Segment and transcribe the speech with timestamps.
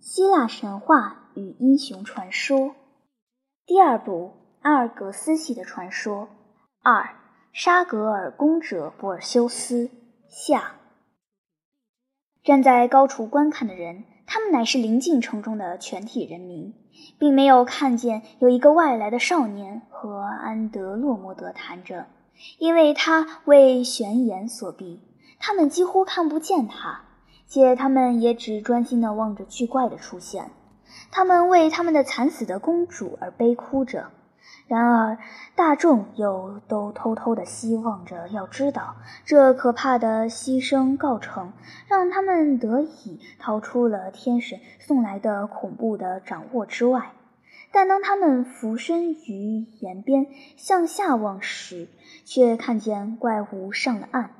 [0.00, 2.74] 希腊神话与英雄传说，
[3.66, 4.32] 第二部
[4.62, 6.26] 阿尔格斯系的传说
[6.82, 7.16] 二
[7.52, 9.90] 沙格尔公者博尔修斯
[10.26, 10.76] 下。
[12.42, 16.72] 站在高处观看的人，他们乃是临近城中的全体人民，
[17.18, 22.06] 并没有看见有一个外来的少年和安德洛莫德谈着，
[22.58, 25.00] 因为他为悬崖所蔽，
[25.38, 27.04] 他们几乎看不见他。
[27.50, 30.52] 且他们也只专心地望着巨怪的出现，
[31.10, 34.06] 他们为他们的惨死的公主而悲哭着。
[34.68, 35.18] 然而，
[35.56, 38.94] 大众又都偷偷地希望着要知道
[39.24, 41.52] 这可怕的牺牲告成，
[41.88, 47.10] 让他们得以逃出了天神送来的恐怖的掌握之外。
[47.72, 51.88] 但当他们俯身于岩边向下望时，
[52.24, 54.30] 却看见怪物上了岸。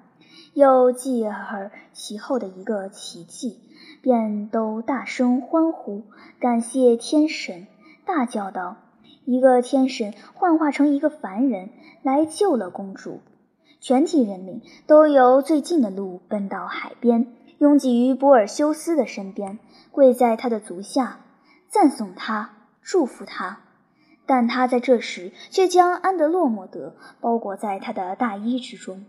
[0.52, 3.58] 又继而其后的一个奇迹，
[4.02, 6.02] 便都大声欢呼，
[6.40, 7.66] 感谢天神，
[8.04, 8.76] 大叫道
[9.24, 11.70] ：“一个天神幻化成一个凡人
[12.02, 13.20] 来救了公主。”
[13.80, 19.58] 全体人民都由最近的路奔到海边，拥挤于波尔修斯的身边，
[19.90, 21.20] 跪在他的足下，
[21.68, 22.50] 赞颂他，
[22.82, 23.60] 祝福他。
[24.26, 29.06] 但他在这时却将安德洛莫德包裹在他的大衣之中。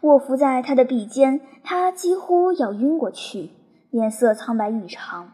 [0.00, 3.50] 卧伏在他的臂间，他几乎要晕过去，
[3.90, 5.32] 脸色苍白异常。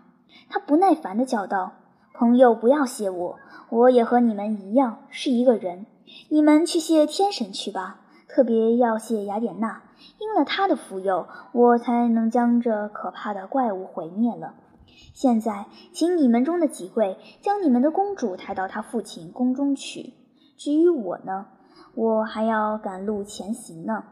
[0.49, 1.73] 他不耐烦地叫道
[2.15, 3.37] ：“朋友，不要谢我，
[3.71, 5.87] 我也和你们一样是一个人。
[6.29, 9.83] 你们去谢天神去吧，特别要谢雅典娜，
[10.19, 14.55] 因了她的福佑，我才能将这可怕的怪物毁灭了。
[15.15, 20.15] 现在，请你们中的几位将你们的公主抬到她父亲宫中去。
[20.57, 21.47] 至于我呢，
[21.95, 24.05] 我还要赶路前行呢。”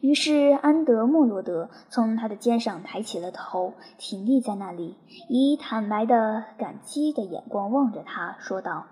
[0.00, 4.96] 于是，安德莫罗德从他的肩上抬起了头，挺立在那里，
[5.28, 8.86] 以坦白的感激的眼光望着他，说道：“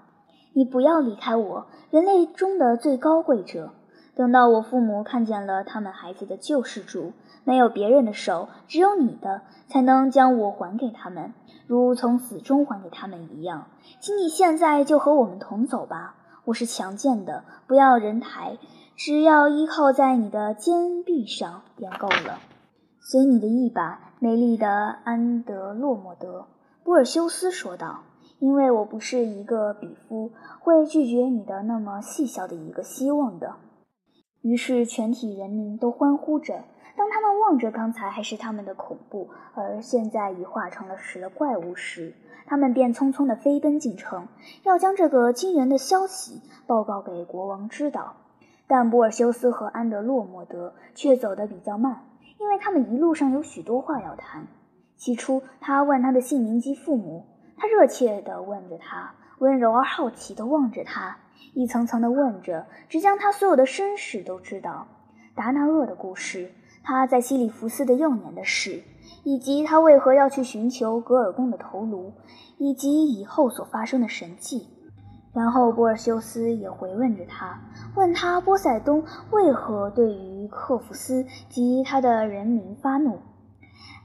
[0.53, 3.73] 你不要离开我，人类中的最高贵者。
[4.15, 7.13] 等到我父母看见了他们孩子的救世主，
[7.45, 11.33] 没有别人的手，只有你的，才能将我还给他们，
[11.67, 13.67] 如从死中还给他们一样。
[14.01, 16.17] 请你现在就和我们同走吧。
[16.47, 18.59] 我是强健的，不要人抬。”
[19.03, 22.39] 只要依靠在你的肩臂上便够了。
[23.01, 26.49] 随你的意吧，美丽的安德洛莫德，
[26.85, 28.03] 波尔修斯说道。
[28.41, 33.55] 因为我不是一个比夫，会拒绝你的那么细小的一个希望的。
[34.43, 36.63] 于是全体人民都欢呼着。
[36.95, 42.15] 当他们望着刚才还是他们的恐怖，而现在已化成了实的怪物时，
[42.47, 44.29] 他们便匆匆地飞奔进城，
[44.65, 48.17] 要将这个惊人的消息报告给国王知道。
[48.71, 52.05] 但波尔修斯和安德洛莫德却走得比较慢，
[52.39, 54.47] 因为他们一路上有许多话要谈。
[54.97, 57.27] 起初，他问他的姓名及父母，
[57.57, 61.17] 他热切地问着他，温柔而好奇地望着他，
[61.53, 64.87] 一层层地问着，直将他所有的身世都知道：
[65.35, 66.53] 达那厄的故事，
[66.85, 68.85] 他在西里福斯的幼年的事，
[69.25, 72.13] 以及他为何要去寻求格尔贡的头颅，
[72.57, 74.69] 以及以后所发生的神迹。
[75.33, 77.61] 然后，波尔修斯也回问着他，
[77.95, 83.21] 问他波塞冬为何对于克弗斯及他的人民发怒。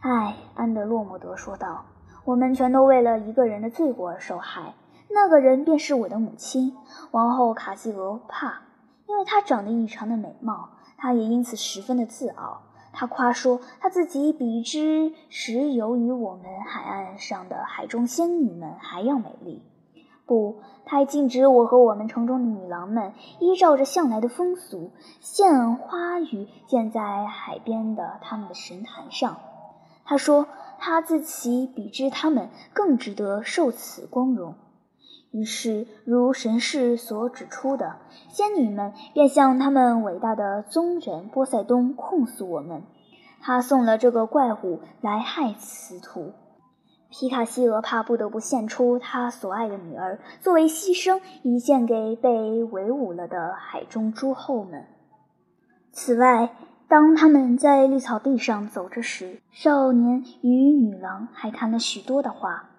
[0.01, 1.85] 唉，安德洛莫德说道
[2.25, 4.75] ：“我们全都为了一个人的罪过而受害，
[5.09, 6.77] 那个人便是我的母亲，
[7.09, 8.61] 王后卡西俄帕。
[9.07, 12.61] 因为她长得异常的美貌，她也因此十分的自傲。
[12.93, 19.63] 她夸说她自己比之石油于我们海岸上的海中仙女们还要美丽。”
[20.25, 29.37] 不，他还禁止我和我们城中的女郎们依照着向来的风俗献花语建在海边的他们的神坛上。
[30.03, 30.47] 他说
[30.79, 34.55] 他自己比之他们更值得受此光荣。
[35.31, 37.97] 于是，如神士所指出的，
[38.29, 42.83] 仙女们便向他们伟大的宗人波塞冬控诉我们，
[43.41, 46.31] 他送了这个怪物来害此徒。
[47.17, 54.85] 皮卡西俄帕不得不献出他所爱的女儿作为牺牲，以献给被围舞了的海中诸侯们。
[55.93, 56.53] 此外，
[56.89, 62.71] 当他们在绿草地上走着时，少年与女郎还谈了许多的话。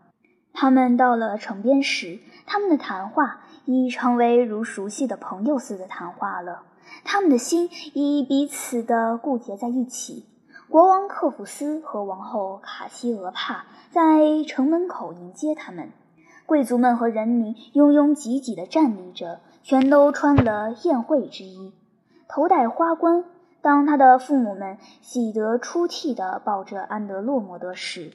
[0.53, 6.65] 他们到了城边时，他们的谈话已成为如熟悉的朋友似的谈话了。
[7.05, 10.27] 他们的心已彼此的固结在一起。
[10.69, 15.93] 国王克普斯和王后卡西俄帕在城门口迎接他们，
[16.45, 21.73] 贵族们和人民拥拥挤挤地站立着，全都穿了宴会之衣，
[22.29, 23.25] 头戴花冠。
[23.63, 28.13] 当他的父母们喜得出涕地抱着安德洛莫德时，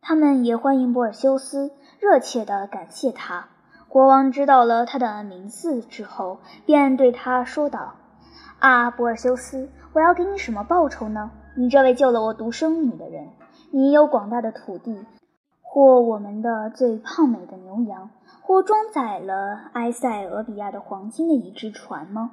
[0.00, 3.48] 他们也欢迎博尔修斯，热切地感谢他。
[3.88, 7.94] 国王知道了他的名字之后，便对他说道
[8.60, 11.32] ：“啊，博尔修斯，我要给你什么报酬呢？
[11.56, 13.30] 你这位救了我独生女的人，
[13.72, 15.04] 你有广大的土地，
[15.60, 18.10] 或我们的最胖美的牛羊，
[18.40, 22.30] 或装载了埃塞俄比亚的黄金的一只船吗？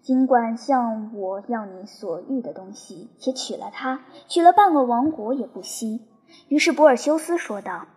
[0.00, 6.00] 尽管向我要你所欲的东西，且娶了她，娶了半个王国也不惜。”
[6.48, 7.88] 于是博尔修斯说道：“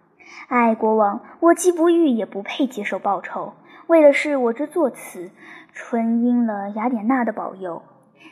[0.49, 3.53] 哎，国王，我既不欲也不配接受报酬。
[3.87, 5.31] 为的是我这作词，
[5.71, 7.81] 纯因了雅典娜的保佑。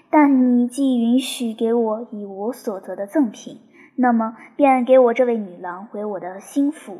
[0.09, 3.59] 但你既允许给我以我所得的赠品，
[3.95, 6.99] 那么便给我这位女郎为我的心腹。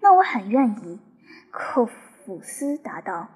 [0.00, 1.00] 那我很愿意。”
[1.50, 3.28] 克弗斯答道。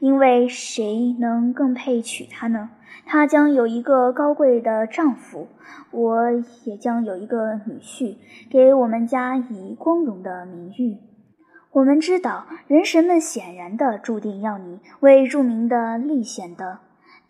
[0.00, 2.70] 因为谁能更配娶她呢？
[3.04, 5.48] 她将有一个高贵的丈夫，
[5.90, 6.32] 我
[6.64, 8.16] 也将有一个女婿，
[8.50, 10.96] 给我们家以光荣的名誉。
[11.70, 16.78] 我们知道，人神们显然的注定要你为著名的历险的。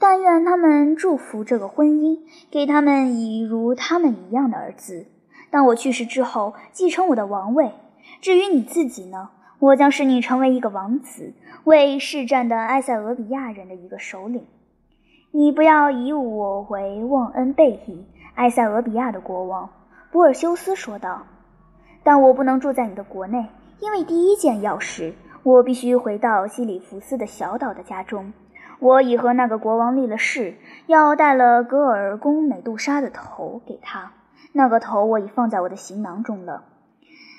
[0.07, 2.19] 但愿他们祝福这个婚姻，
[2.51, 5.07] 给他们以如他们一样的儿子。
[5.51, 7.73] 当我去世之后，继承我的王位。
[8.21, 9.31] 至于你自己呢？
[9.61, 11.33] 我将使你成为一个王子，
[11.65, 14.45] 为世战的埃塞俄比亚人的一个首领。
[15.31, 18.05] 你不要以我为忘恩背义。
[18.35, 19.71] 埃塞俄比亚的国王
[20.13, 21.23] 波尔修斯说道
[22.05, 23.47] ：“但我不能住在你的国内，
[23.81, 28.35] 因为第一件要事，我必须回到西里弗斯的小岛的家中。
[28.85, 34.13] 我已和那个国王立了誓，要带了格尔宫美杜莎的头给他。
[34.53, 36.65] 那个头我已放在我的行囊中了。”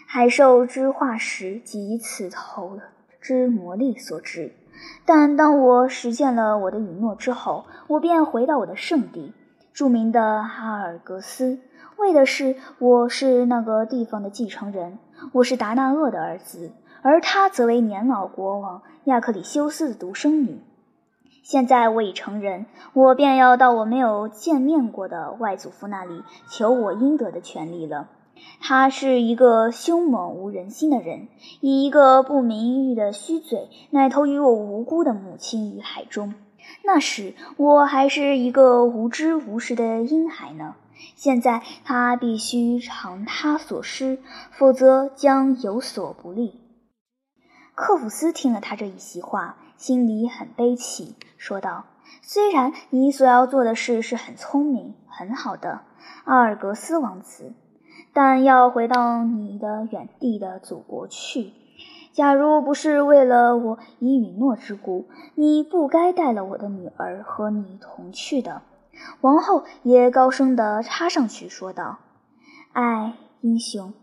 [0.10, 2.80] 海兽之化石及此头
[3.22, 4.54] 之魔力所致，
[5.06, 9.36] 但当我实现了我的允诺之后，我便回到我的圣地，
[9.72, 11.60] 著名的哈尔格斯，
[11.98, 14.98] 为的是我是那个地方的继承人，
[15.32, 16.72] 我是达那厄的儿子，
[17.04, 20.60] 而他则为年老国王亚克里修斯的独生女。
[21.46, 28.10] 现在我已成人，我便要到我没有见面过的外祖父那里求我应得的权利了。
[28.60, 31.28] 他是一个凶猛无人心的人，
[31.62, 36.34] 以一个不名誉的虚嘴，乃投于我无辜的母亲于海中。
[36.84, 40.74] 那时我还是一个无知无识的婴孩呢。
[41.16, 44.18] 现在他必须偿他所失，
[44.50, 46.60] 否则将有所不利。
[47.76, 51.14] 克弗斯听了他这一席话，心里很悲戚，
[51.46, 51.86] 说道
[52.26, 55.82] ：“虽然你所要做的事是很聪明、很好的，
[56.24, 57.54] 阿尔格斯王子。”
[58.14, 61.52] 但要回到你的远地的祖国去。
[62.14, 68.64] 假如不是为了我以允诺之故，你不该带了我的女儿和你同去的。
[69.22, 72.00] 王后也高声地插上去说道
[72.74, 73.94] ：“哎，英雄，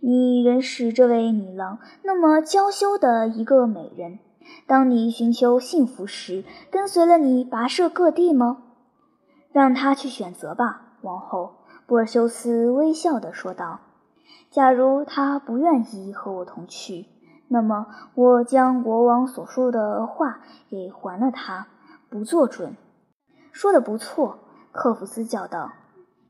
[0.00, 4.18] 你认识这位女郎那么娇羞的一个美人？
[4.66, 8.62] 当你寻求幸福时，跟随了你跋涉各地吗？
[9.52, 11.54] 让他去选择吧，王后。”
[11.86, 13.78] 布尔修斯微笑地说道
[14.50, 17.06] ：“假如他不愿意和我同去，
[17.46, 21.68] 那么我将国王所说的话给还了他，
[22.10, 22.76] 不做准。”
[23.52, 24.40] 说的不错，
[24.72, 25.72] 克弗斯叫道：“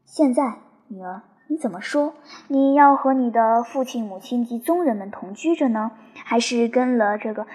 [0.05, 0.59] 现在，
[0.89, 2.13] 女儿，你怎么说？
[2.49, 5.93] 你要和你的父亲、母亲及宗人们同居着呢，
[6.27, 7.46] 还是跟了这个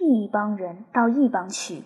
[0.00, 1.84] 一帮人到一帮去？”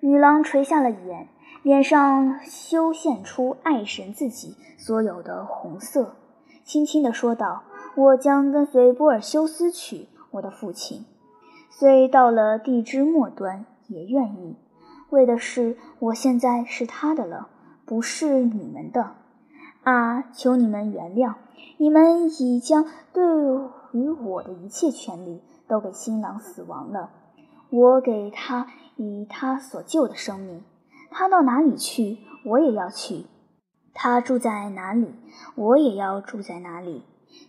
[0.00, 1.28] 女郎垂下了眼。
[1.64, 6.14] 脸上修现出爱神自己所有的红色，
[6.64, 7.64] 轻轻地说道
[7.96, 11.04] ：“我将跟随波尔修斯去，我的父亲，
[11.68, 14.56] 虽到了地之末端，也愿意。
[15.10, 17.48] 为的是，我现在是他的了，
[17.84, 19.14] 不是你们的。
[19.82, 21.34] 啊，求你们原谅，
[21.76, 23.24] 你们已将对
[23.92, 27.10] 于我的一切权利都给新郎死亡了。
[27.70, 30.62] 我给他以他所救的生命。”
[31.10, 33.24] 他到哪里去，我也要去；
[33.94, 35.14] 他住在哪里，
[35.54, 37.02] 我也要住在哪里。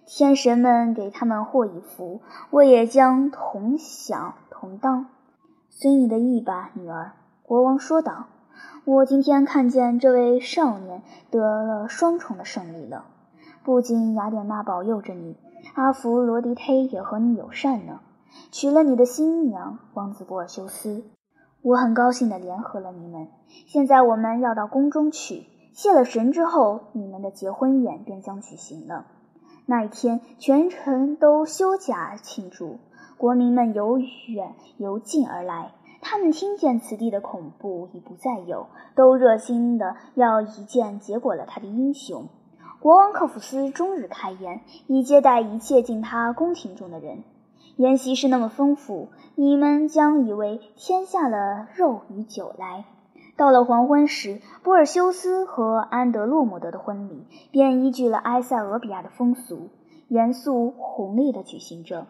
[0.07, 2.21] 天神们给他们祸以福，
[2.51, 5.07] 我也将同享同当。
[5.69, 8.27] 随你的意吧，女儿。”国王说道。
[8.85, 13.05] “我今天看见这位少年得了双重的胜利了。
[13.63, 15.37] 不仅雅典娜保佑着你，
[15.75, 17.99] 阿芙罗狄忒也和你友善呢，
[18.51, 21.03] 娶了你的新娘，王子波尔修斯。”
[21.61, 23.27] 我很高兴地联合了你们。
[23.67, 29.07] 现在我们要到宫中去，谢了神之后，你们的结婚宴便将举行了。
[29.65, 32.79] 那一天，全城都休假庆祝，
[33.17, 35.73] 国民们由远由近而来。
[36.01, 42.29] 他们听见此地的恐怖已不再有，都热心的要一见结果了他的英雄。
[42.79, 47.23] 国王克弗斯终日开宴，以接待一切进他宫廷中的人。
[47.79, 52.83] 宴席是那么丰富，你们将以为天下了肉与酒来。
[53.37, 59.69] 到了黄昏时，波尔修斯和安德洛姆德的婚礼便依据了埃塞俄比亚的风俗，
[60.09, 62.07] 严肃宏丽地举行着。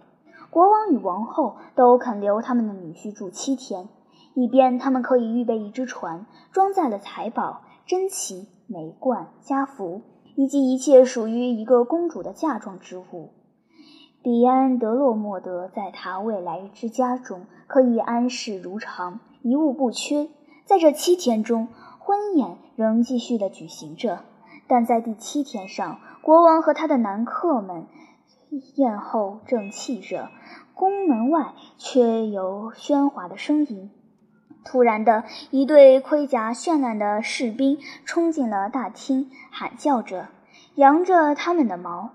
[0.50, 3.90] 国王与王后都肯留他们的女婿住七天，
[4.34, 10.02] 以便他们可以预备一只船，装载了财宝、珍奇、美冠、家服，
[10.36, 13.34] 以及一切属于一个公主的嫁妆之物。
[14.22, 20.28] 比安德洛莫德在他未来之家中可以安适如常，一物不缺。
[20.66, 24.20] 在这七天中，婚宴仍继续地举行着，
[24.68, 27.88] 但在第七天上，国王和他的男客们
[28.76, 30.30] 宴后正气着，
[30.74, 33.90] 宫门外却有喧哗的声音。
[34.66, 40.28] 突然的一队盔甲绚烂的士兵冲进了大厅，喊叫着，
[40.76, 42.10] 扬着他们的矛。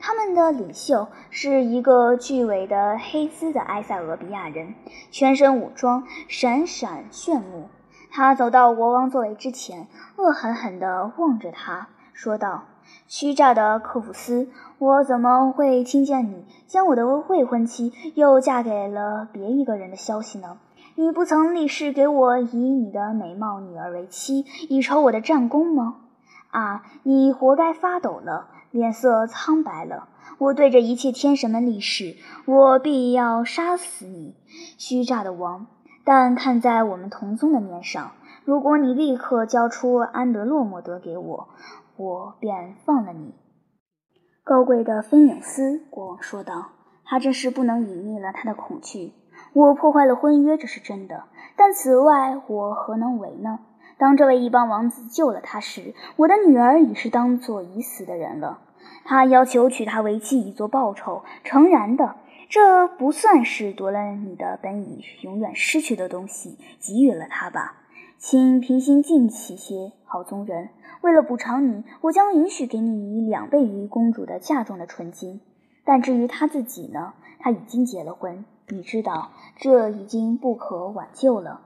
[0.00, 4.74] 他们的领袖是一个巨伟的黑丝的埃塞俄比亚人，
[5.10, 7.68] 全身武装，闪闪炫目。
[8.10, 9.86] 他走到国王座位之前，
[10.16, 12.64] 恶狠狠地望着他，说道
[13.06, 20.58] ：“虚诈的克弗斯，我怎么会听见你将我的未婚妻又嫁给了别一个人的消息呢？
[20.94, 25.96] 你不曾立誓给我以你的美貌女儿为妻，以酬我的战功吗？
[26.50, 30.08] 啊，你活该发抖了，脸色苍白了。
[30.38, 34.36] 我对着一切天神们立誓，我必要杀死你，
[34.78, 35.66] 虚诈的王！”
[36.04, 38.12] 但看在我们同宗的面上，
[38.44, 41.48] 如果你立刻交出安德洛莫德给我，
[41.96, 43.34] 我便放了你。
[44.42, 46.70] 高贵的芬纽斯国王说道
[47.04, 49.12] ：“他真是不能隐匿了他的恐惧。
[49.52, 51.24] 我破坏了婚约，这是真的。
[51.56, 53.58] 但此外，我何能为呢？
[53.98, 58.60] 当这位异邦王子救了他时，我的女儿已是当做已死的人了。
[59.04, 62.16] 他要求娶她为妻以作报酬，诚然的。”
[62.50, 67.82] 这不算是夺了你的本已永远失去的东西，给予了他吧？
[68.16, 70.70] 请平心静气些，好宗人。
[71.02, 75.42] 为了补偿你，我将允许给你以两倍于公主的嫁妆的纯金。
[75.84, 77.12] 但至于他自己呢？
[77.38, 81.60] 他已经结了婚，你知道，这已经不可挽救了。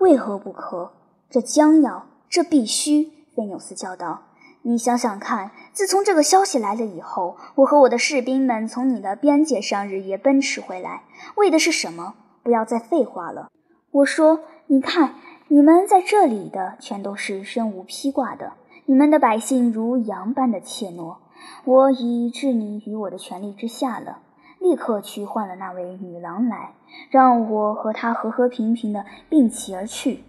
[0.00, 0.90] 为何不可？
[1.30, 3.12] 这将要，这必须！
[3.34, 4.22] 菲纽斯叫道。
[4.62, 11.02] 你想想看，自从这个消息来了以后，我和我的士兵们从你的边界上日夜奔驰回来，
[11.36, 12.14] 为的是什么？
[12.42, 13.50] 不要再废话了。
[13.90, 15.16] 我说，你看，
[15.48, 18.52] 你们在这里的全都是身无披挂的，
[18.86, 21.16] 你们的百姓如羊般的怯懦。
[21.64, 24.20] 我已置你于我的权力之下了，
[24.58, 26.72] 立刻去换了那位女郎来，
[27.10, 30.24] 让我和她和和平平的并骑而去，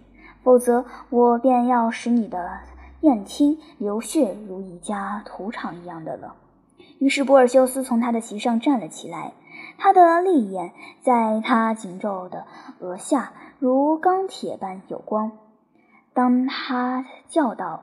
[0.46, 2.60] 否则我便要使你的。
[3.00, 6.36] 宴厅流血如一家屠场一样的了。
[7.00, 9.32] 于是波尔修斯从他的席上站了起来，
[9.76, 10.72] 他的利眼
[11.02, 12.46] 在他紧皱的
[12.78, 15.32] 额下如钢铁般有光。
[16.14, 17.82] 当他叫道：“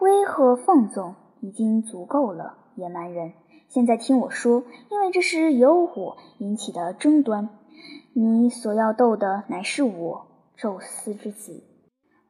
[0.00, 3.34] 威吓放纵已经足够了，野蛮人！
[3.68, 7.50] 现在听我说，因为这是由我引起的争端，
[8.14, 11.62] 你所要斗的乃是我，宙斯之子。”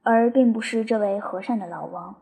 [0.04, 2.16] 而并不是这位和善的老王，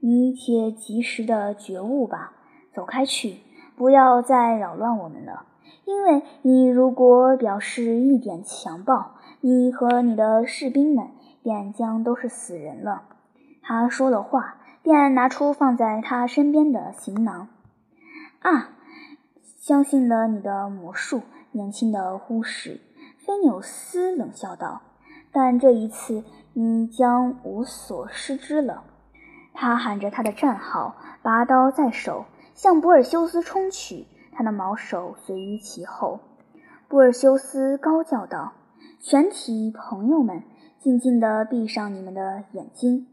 [0.00, 2.32] 你且及时的觉悟吧，
[2.72, 3.40] 走开去，
[3.76, 5.44] 不要再扰乱我们了。
[5.84, 11.08] 因为你如果表示一点强暴，你和你的士兵们
[11.42, 13.02] 便将都是死人了。
[13.62, 17.48] 他说了话，便拿出放在他身边的行囊。
[18.40, 18.70] 啊，
[19.58, 21.20] 相信了你的魔术，
[21.52, 22.80] 年轻的巫师，
[23.18, 24.80] 菲纽斯冷笑道。
[25.30, 26.24] 但这一次。
[26.58, 28.82] 你将无所失之了。
[29.52, 34.06] 他喊着他的战号，拔刀在手，向博尔修斯冲去。
[34.32, 36.20] 他的矛手随于其后。
[36.88, 38.54] 博尔修斯高叫道
[39.00, 40.44] ：“全体朋友们，
[40.80, 43.06] 静静地闭上你们的眼睛。”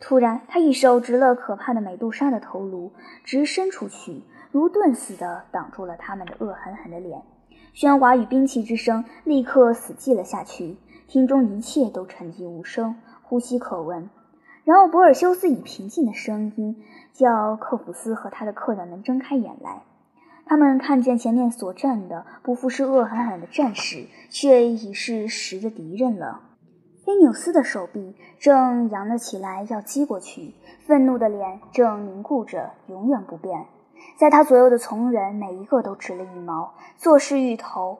[0.00, 2.94] 突然，他一手执了可怕的美杜莎的头颅，
[3.24, 7.20] 直伸出去，如盾似的挡住了他们的恶狠狠的脸。
[7.74, 10.78] 喧哗与兵器之声立刻死寂了下去。
[11.10, 14.08] 厅中一切都沉寂无声，呼吸可闻。
[14.62, 19.82] 然后博尔修斯以平静的声音叫克普斯和他的客人们睁开眼来。
[20.46, 26.42] 他们看见前面所站的不复是恶狠狠的战士，却已是实的敌人了。
[27.04, 30.54] 菲纽斯的手臂正扬了起来，要击过去；
[30.86, 33.66] 愤怒的脸正凝固着，永远不变。
[34.16, 37.98] 在他左右的从人每一个都直了一毛，做事欲投，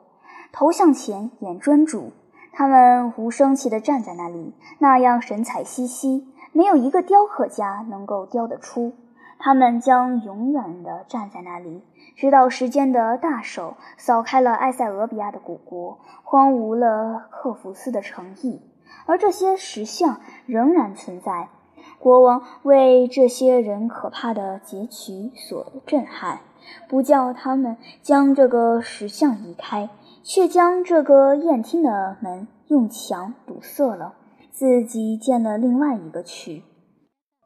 [0.53, 2.13] 头向前，眼专注。
[2.51, 8.93] 他们无声气地站在那里，那样神采兮兮，没有一个雕刻家能够雕得出。
[9.39, 11.81] 他们将永远地站在那里，
[12.15, 18.61] 直到时间的大手扫开了埃塞俄比亚的古国，荒芜了克弗斯的城邑。
[19.07, 21.47] 而这些石像仍然存在。
[21.97, 26.39] 国王为这些人可怕的结局所震撼，
[26.87, 29.89] 不叫他们将这个石像移开，
[30.23, 34.13] 却将这个宴厅的门用墙堵塞了，
[34.51, 36.63] 自己建了另外一个区。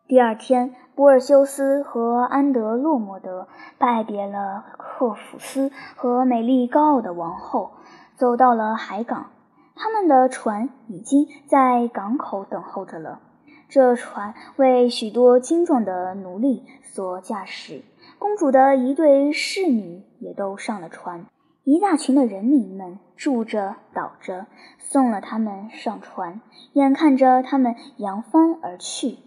[0.08, 3.48] 第二天，波尔修斯和安德洛莫德
[3.80, 7.72] 拜别了克弗斯和美丽高傲的王后，
[8.16, 9.32] 走到了海港。
[9.76, 13.20] 他们的船已经在港口等候着了。
[13.68, 17.82] 这船为许多精壮的奴隶所驾驶，
[18.20, 21.26] 公主的一对侍女也都上了船。
[21.68, 24.46] 一大群的人民们住着倒着，
[24.78, 26.40] 送了他们上船，
[26.74, 29.18] 眼看着他们扬帆而去。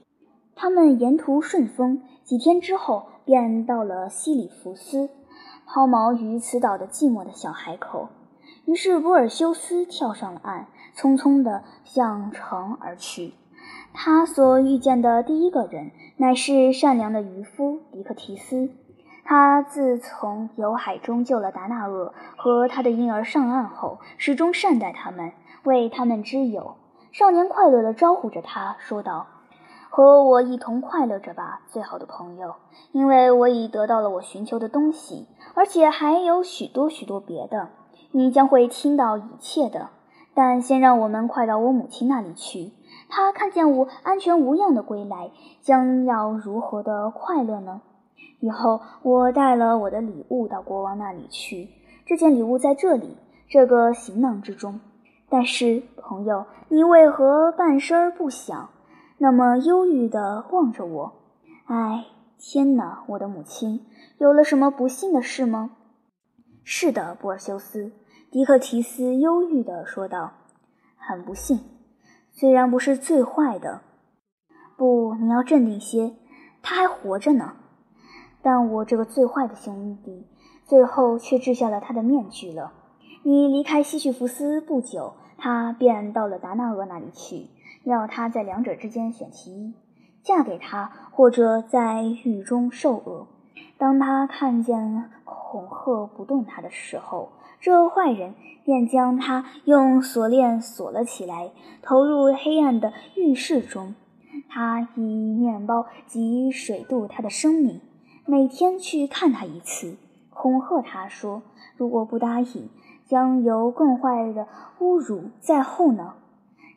[0.54, 5.10] 他们沿途顺风，几天之后便到了西里弗斯，
[5.66, 8.08] 抛锚于此岛的寂寞的小海口。
[8.66, 13.32] 于是，波尔修斯跳上了岸，匆匆地向城而去。
[13.92, 18.70] 他所遇见的第一个人，乃是善良的渔夫迪克提斯。
[19.30, 25.32] 他自从由海中救了达纳厄和他的婴儿上岸后，始终善待他们，
[25.64, 26.76] 为他们之友。
[27.12, 29.26] 少年快乐地招呼着他，说道
[29.92, 32.54] ：“和我一同快乐着吧，最好的朋友，
[32.92, 37.68] 因为我已得到了我寻求的东西，而且还有许多许多别的。”
[38.12, 39.90] 你将会听到一切的，
[40.32, 42.72] 但先让我们快到我母亲那里去。
[43.10, 45.30] 她看见我安全无恙的归来，
[45.60, 47.82] 将要如何的快乐呢？
[48.40, 51.68] 以后我带了我的礼物到国王那里去，
[52.06, 53.16] 这件礼物在这里，
[53.48, 54.80] 这个行囊之中。
[55.28, 58.70] 但是，朋友，你为何半声不响，
[59.18, 61.12] 那么忧郁地望着我？
[61.66, 62.06] 哎，
[62.38, 63.84] 天哪，我的母亲，
[64.16, 65.72] 有了什么不幸的事吗？
[66.64, 67.92] 是的，波尔修斯，
[68.30, 70.32] 迪克提斯忧郁地说道
[70.96, 71.60] ：“很不幸，
[72.32, 73.82] 虽然不是最坏的。
[74.78, 76.14] 不，你要镇定些，
[76.62, 77.56] 他还活着呢。
[78.50, 80.24] 但我这个最坏的兄弟，
[80.64, 82.72] 最后却掷下了他的面具了。
[83.22, 87.48] 你离开西绪福斯不久，他便到了达纳俄那里去，
[87.84, 89.74] 要他在两者之间选其一，
[90.22, 93.26] 嫁给他，或者在狱中受恶。
[93.76, 95.10] 当他看见……”
[95.50, 98.34] 恐吓不动他的时候，这坏人
[98.64, 101.50] 便将他用锁链锁了起来，
[101.82, 103.94] 投入黑暗的浴室中。
[104.48, 107.80] 他以面包及水度他的生命，
[108.30, 109.96] 每天去看他一次，
[110.28, 111.40] 恐吓他说
[111.78, 112.68] ：“如果不答应，
[113.06, 114.46] 将有更坏的
[114.80, 116.12] 侮辱在后呢。”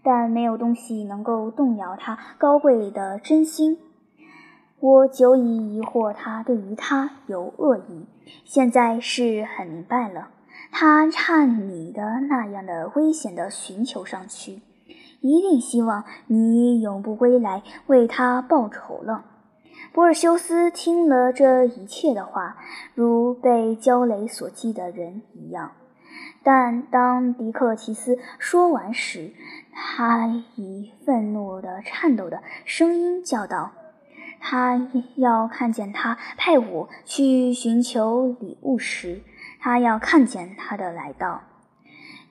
[0.01, 3.77] 但没有东西能够动摇他高贵的真心。
[4.79, 8.05] 我久已疑惑他对于他有恶意，
[8.45, 10.29] 现在是很明白了。
[10.71, 14.61] 他趁你的那样的危险的寻求上去，
[15.19, 19.25] 一定希望你永不归来为他报仇了。
[19.93, 22.55] 波尔修斯听了这一切的话，
[22.95, 25.73] 如被焦雷所击的人一样。
[26.43, 29.33] 但当迪克提斯说完时，
[29.73, 33.71] 他以愤怒的、颤抖的声音叫道。
[34.39, 39.21] 他要看见他派我去寻求礼物时，
[39.59, 41.41] 他要看见他的来到。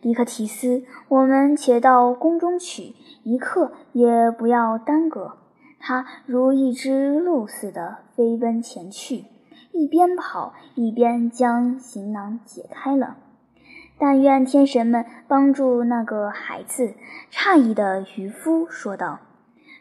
[0.00, 5.39] 迪克提斯，我们且到宫中去，一刻也不要耽搁。
[5.80, 9.24] 他如一只鹿似的飞奔前去，
[9.72, 13.16] 一边跑一边将行囊解开了。
[13.98, 16.94] 但愿天神们帮助那个孩子！
[17.32, 19.18] 诧异的渔夫说道：“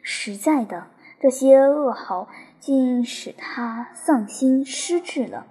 [0.02, 0.88] 实在的。”
[1.22, 5.48] 这些噩耗竟使他丧心失志了。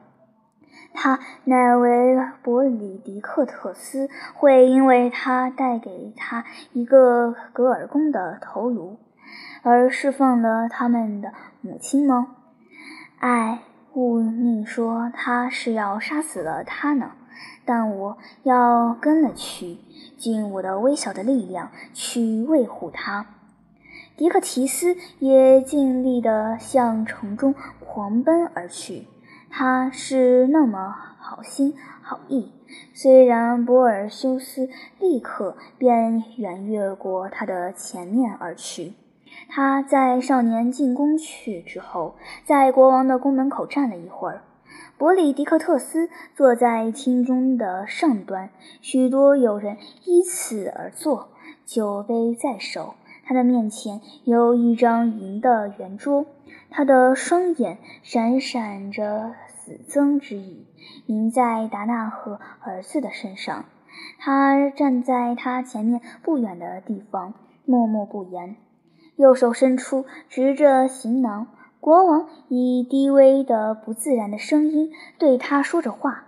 [0.94, 8.96] 他乃为伯里迪克特斯会因为他带给他一个格尔宫的头颅，
[9.62, 12.36] 而侍奉了他们的母亲吗？
[13.18, 13.62] 唉，
[13.94, 17.12] 勿宁说他是要杀死了他呢。
[17.64, 19.78] 但我要跟了去，
[20.16, 23.26] 尽我的微小的力量去维护他。
[24.16, 29.06] 迪克提斯也尽力地向城中狂奔而去。
[29.50, 32.52] 他是那么好心好意，
[32.94, 38.94] 虽然博尔修斯立刻便远越过他的前面而去。
[39.48, 44.42] 他在少年进宫去之后，在国王的宫门口站了一会儿。
[44.98, 51.28] 伯里迪克特斯坐在厅中的上端，许多友人依次而坐，
[51.64, 52.94] 酒杯在手。
[53.24, 56.26] 他的面前有一张银的圆桌，
[56.70, 60.66] 他的双眼闪闪着死憎之意，
[61.06, 63.64] 凝在达纳赫儿子的身上。
[64.18, 67.34] 他站在他前面不远的地方，
[67.64, 68.56] 默默不言，
[69.18, 71.48] 右手伸出，执着行囊。
[71.81, 76.24] 国王以低微的、不自然的声音对他说着话。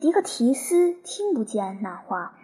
[0.00, 2.34] 迪克提斯听不见那话，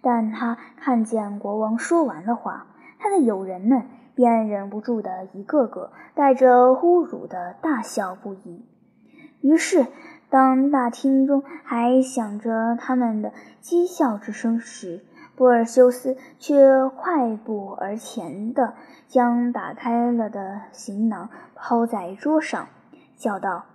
[0.00, 2.68] 但他看见国王说完了话，
[3.00, 3.82] 他的友人们
[4.14, 8.64] 便忍不住的一个个带着侮辱的大笑不已。
[9.40, 9.88] 于是。
[10.30, 15.02] 当大厅中还响着他们的讥笑之声时，
[15.38, 18.74] 波尔修斯却快步而前的
[19.06, 22.66] 将打开了的行囊抛在桌上，
[23.16, 23.66] 叫道：“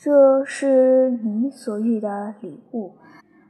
[0.00, 2.94] 这是你所欲的礼物，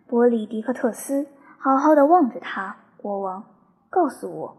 [0.09, 1.29] 伯里迪克特斯。
[1.57, 3.45] 好好的望着他，国王，
[3.91, 4.57] 告诉我，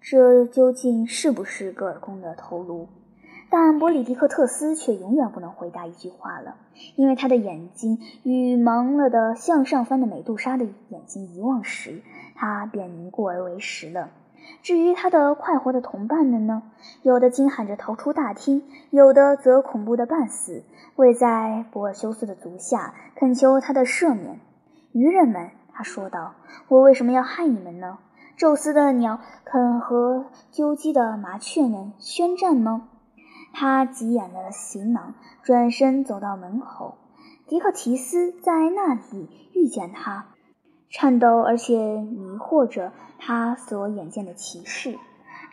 [0.00, 2.88] 这究竟是不是戈尔宫的头颅？”
[3.52, 6.54] 但伯里迪克特斯却永远不能回答一句话了，
[6.94, 12.00] 因为他的眼睛与盲了的向上翻的美杜莎的眼睛一望时，
[12.40, 14.08] 他便凝固而为实了。
[14.62, 16.62] 至于他的快活的同伴们呢？
[17.02, 20.64] 有的惊喊着逃出大厅，有的则恐怖的半死，
[20.96, 24.40] 跪在博尔修斯的足下恳求他的赦免。
[24.92, 26.32] 愚人们，他说道
[26.68, 27.98] ：“我为什么要害你们呢？
[28.38, 32.88] 宙斯的鸟肯和鸠鸡的麻雀们宣战吗？”
[33.52, 36.96] 他挤眼了行囊，转身走到门口。
[37.46, 40.28] 迪克提斯在那里遇见他，
[40.90, 44.98] 颤抖而且迷惑着他所眼见的骑士，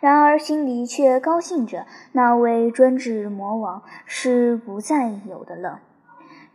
[0.00, 5.80] 然而心里却高兴着那位专制魔王是不再有的了。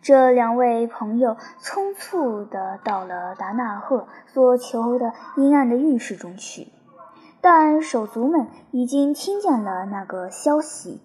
[0.02, 6.68] 这两位朋友匆促地到了达纳赫所求的阴暗的浴室中去，
[7.40, 11.02] 但手足们已经听见了那个消息。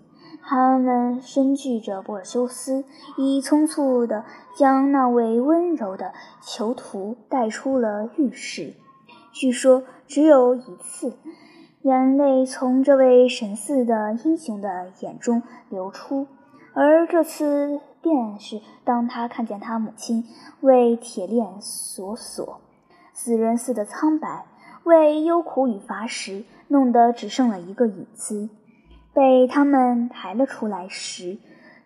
[0.50, 2.82] 他们深惧着波尔修斯，
[3.18, 4.24] 已匆促地
[4.56, 8.72] 将那位温柔的囚徒带出了浴室。
[9.30, 11.12] 据说只有一次，
[11.82, 16.26] 眼泪从这位神似的英雄的眼中流出，
[16.72, 20.24] 而这次便是当他看见他母亲
[20.62, 22.62] 为铁链所锁，
[23.12, 24.46] 死人似的苍白，
[24.84, 28.48] 为忧苦与乏食弄得只剩了一个影子。
[29.18, 31.38] 被他们抬了出来时，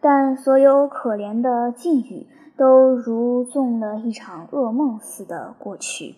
[0.03, 2.27] 但所有可怜的境遇
[2.59, 6.14] 都如中了一场噩梦似的过去。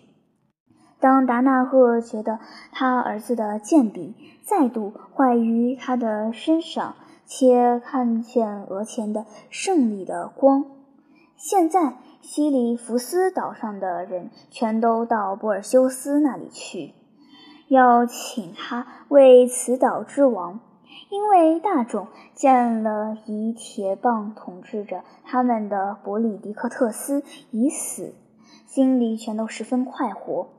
[0.99, 2.39] 当达纳赫觉得
[2.73, 10.65] 他儿子的剑柄再度坏于他的身上，且看见额前的胜利的光，
[11.37, 16.91] 现在西里福斯岛上的人全都到波尔修斯那里去，
[17.69, 20.59] 要请他为此岛之王。
[21.15, 28.13] 因为大众见了以铁棒统治着他们的伯里迪克特斯已死，
[28.65, 30.49] 心里全都十分快活。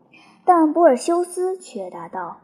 [0.47, 2.38] 但博尔修斯却答道：“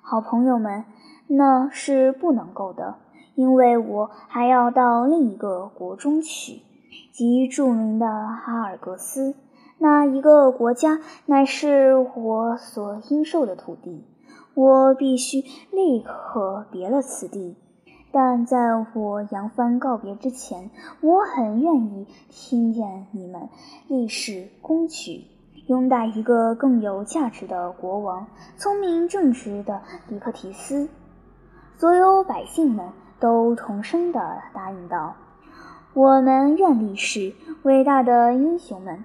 [0.00, 0.86] 好朋友们，
[1.26, 2.94] 那是不能够的，
[3.34, 6.62] 因为我还要到另一个国中去，
[7.12, 9.34] 即著名的哈尔格斯。
[9.76, 14.06] 那一个国家乃是我所应受的土地。”
[14.58, 17.54] 我必须立刻别了此地，
[18.10, 20.68] 但在我扬帆告别之前，
[21.00, 23.48] 我很愿意听见你们
[23.86, 25.26] 立誓攻取，
[25.68, 28.26] 拥戴一个更有价值的国王——
[28.58, 30.88] 聪明正直的迪克提斯。
[31.76, 32.84] 所有百姓们
[33.20, 35.14] 都同声地答应道
[35.94, 39.04] ：“我们愿立誓，伟大的英雄们，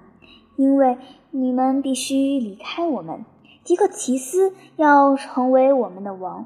[0.56, 0.98] 因为
[1.30, 3.24] 你们必须离开我们。”
[3.64, 6.44] 迪克提斯要成为我们的王，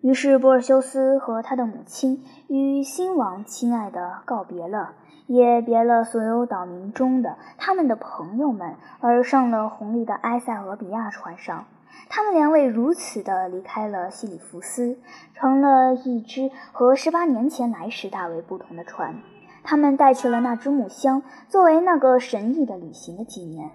[0.00, 4.94] 于是波尔修斯和他的母亲与新王亲爱的告别了，
[5.28, 11.66] 也别了所有岛民中的他们的朋友们，而上了红利的埃塞俄比亚船上。
[12.08, 14.98] 他们两位如此的离开了西里福斯，
[15.34, 19.22] 成了一只和十八年前来时大为不同的船。
[19.62, 23.70] 他们带去了那只木箱，作为那个神异的旅行的纪念。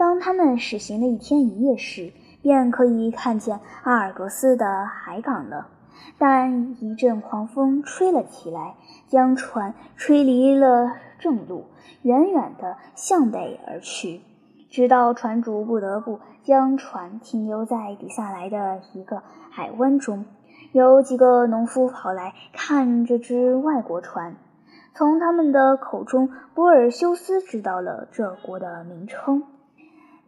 [0.00, 2.10] 当他们驶行了一天一夜时，
[2.40, 5.66] 便可以看见阿尔格斯的海港了。
[6.16, 8.76] 但一阵狂风吹了起来，
[9.08, 11.66] 将船吹离了正路，
[12.00, 14.22] 远远地向北而去，
[14.70, 20.24] 直到船主不得不将船停留在底下来的一个海湾中。
[20.72, 24.36] 有几个农夫跑来看这只外国船，
[24.94, 29.42] 从他们的口中，波尔修斯知道了这国的名称。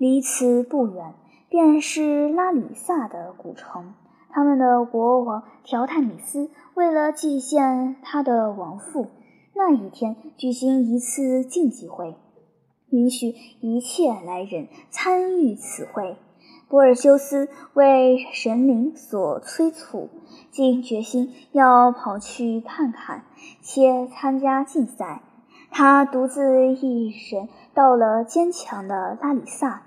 [0.03, 1.15] 离此不远，
[1.49, 3.95] 便是拉里萨的古城。
[4.31, 9.07] 他们的国王条泰米斯为了祭献他的亡父，
[9.55, 12.17] 那一天举行一次竞技会，
[12.91, 13.29] 允许
[13.61, 16.17] 一切来人参与此会。
[16.69, 20.11] 波尔修斯为神灵所催促，
[20.51, 23.25] 竟决心要跑去看看，
[23.63, 25.23] 且参加竞赛。
[25.71, 29.85] 他独自一人到了坚强的拉里萨。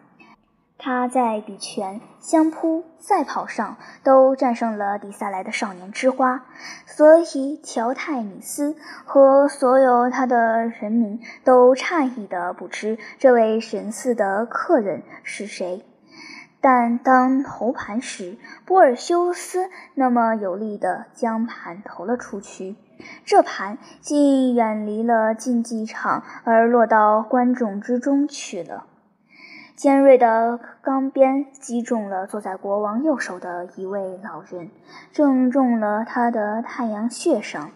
[0.78, 6.46] 他在比拳、相扑、赛跑上都战胜了迪萨莱的少年之花，
[6.86, 15.86] 所以乔泰米斯和所有他的人民都诧异的不知这位神似的客人是谁。
[16.62, 22.76] 但当投盘时，波尔修斯那么有力地将盘投了出去，
[23.24, 28.86] 这盘竟远离了竞技场，而落到观众之中去了。
[29.76, 34.70] 尖锐的钢鞭击中了坐在国王右手的一位老人，
[35.12, 37.72] 正中了他的太阳穴上。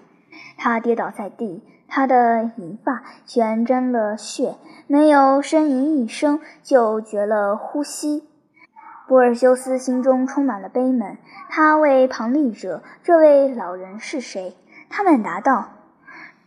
[0.57, 4.55] 他跌倒在地，他的银发全沾了血，
[4.87, 8.23] 没有呻吟一声，就绝了呼吸。
[9.07, 11.17] 波尔修斯心中充满了悲悯。
[11.49, 14.55] 他问旁立者：“这位老人是谁？”
[14.89, 15.69] 他们答道：“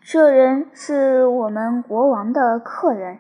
[0.01, 3.19] 这人是我们国王的客人。”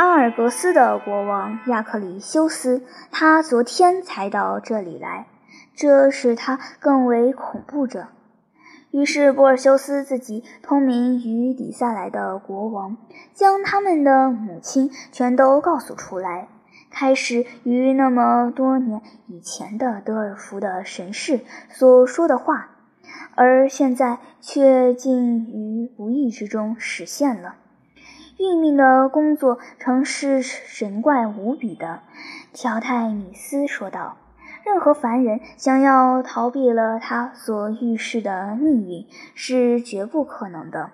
[0.00, 5.26] 阿尔格斯的国王亚克里修斯，他昨天才到这里来，
[5.74, 8.08] 这使他更为恐怖着。
[8.92, 12.96] 于是波尔修斯自己通明于底下来的国王，
[13.34, 16.48] 将他们的母亲全都告诉出来，
[16.90, 22.70] 开始于那么多年以前的德尔福的神士所说的话，
[23.34, 27.56] 而现在却竟于无意之中实现了。
[28.40, 32.00] 命运的工作常是神怪无比的，
[32.54, 34.16] 条泰米斯说道。
[34.64, 40.88] 任何凡人想要逃避了他所预示的命运是绝不可能的。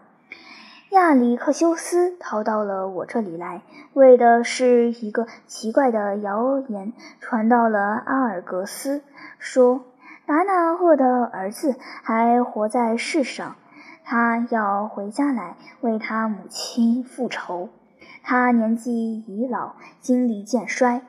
[0.91, 9.03] 亚里克修斯逃到了我这里来，为的是一个奇怪的谣言传到了阿尔格斯，
[9.39, 9.85] 说
[10.27, 13.55] 达纳厄的儿子还活在世上。
[14.09, 17.71] 他要回家来为他母亲复仇。
[18.23, 21.03] 他年纪已老，精力渐衰。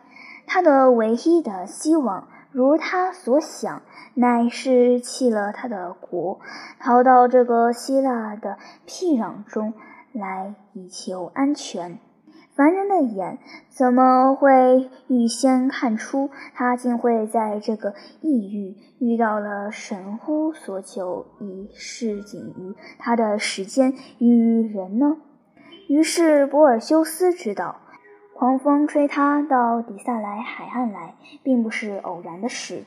[0.48, 3.84] 他的唯一的希望，如他所想，
[4.16, 6.40] 乃是弃了他的国，
[6.80, 8.58] 逃到这个希腊的
[8.88, 9.76] 僻壤中
[10.12, 12.00] 来，以求安全。
[12.58, 13.38] 凡人的眼
[13.70, 25.18] 怎么会预先看出他竟会在这个异域遇到了神乎所求以示警于他的时间与人呢？
[25.88, 27.76] 于是博尔修斯知道，
[28.34, 32.86] 狂风吹他到底萨莱海岸来，并不是偶然的事。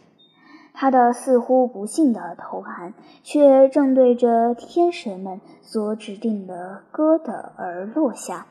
[0.74, 8.46] 他的似乎不幸的头盘，却正对着天神们所指定的歌的而落下。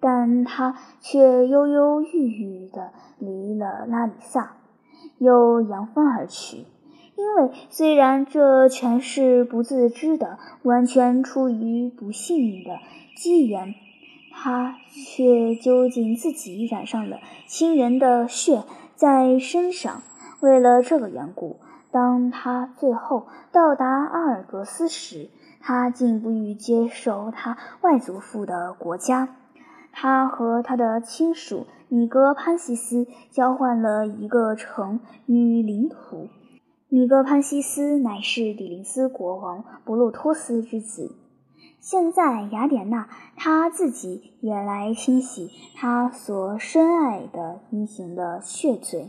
[0.00, 4.56] 但他却悠悠郁郁地离了拉里萨，
[5.18, 6.64] 又扬帆而去。
[7.16, 12.78] 因为虽然这全是不自知的，完全出于不幸的
[13.16, 13.74] 机缘，
[14.32, 20.02] 他却究竟自己染上了亲人的血在身上。
[20.40, 21.56] 为了这个缘故，
[21.90, 25.30] 当他最后到达阿尔格斯时，
[25.62, 29.30] 他竟不欲接受他外祖父的国家。
[29.98, 36.28] 他和他的亲属米格潘西斯交换了一个城与领土。
[36.90, 41.16] 米格潘西斯乃是底林斯国王博洛托斯之子。
[41.80, 49.08] 现在雅典娜他自己也来清洗他所深爱的英雄的血罪。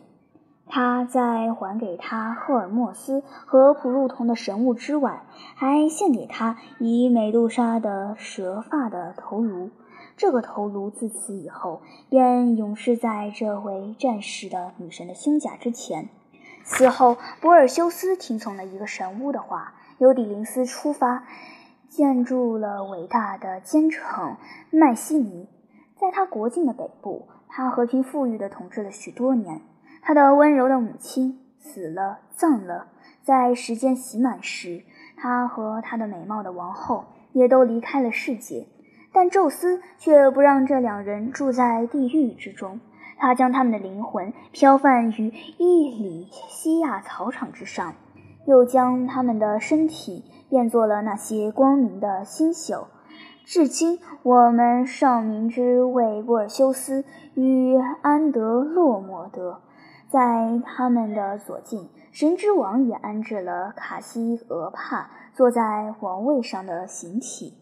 [0.67, 5.23] 他在还给他赫尔墨斯和普路同的神物之外，
[5.55, 9.69] 还献给他以美杜莎的蛇发的头颅。
[10.17, 16.09] 这个头颅自此以后便永世在这位战士的女神的胸甲之前。
[16.65, 21.23] 此后，博尔修斯听从了一个神巫的话，由底林斯出发，
[21.87, 24.35] 建筑了伟大的坚城
[24.71, 25.47] 麦西尼。
[25.95, 29.61] 在他国境的北部，他和平富裕地统治了许多年。
[30.01, 32.87] 他的温柔的母亲死了，葬了。
[33.23, 34.83] 在时间洗满时，
[35.15, 38.67] 他和他的美貌的王后也都离开了世界。
[39.17, 42.79] 但宙斯却不让这两人住在地狱之中，
[43.17, 47.95] 他将他们的灵魂飘泛于伊里西亚草场之上，
[48.45, 52.85] 又将他们的身体变作了那些光明的星宿。
[53.43, 57.03] 至今，我们尚明之为波尔修斯
[57.33, 59.61] 与安德洛莫德，
[60.11, 67.55] 在他们的左近神之王也安置了卡西俄帕坐在王位上的形体。